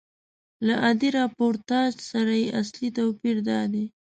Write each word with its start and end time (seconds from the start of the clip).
له 0.65 0.73
عادي 0.83 1.09
راپورتاژ 1.19 1.91
سره 2.11 2.33
یې 2.41 2.47
اصلي 2.61 2.89
توپیر 2.97 3.37
دادی. 3.49 3.85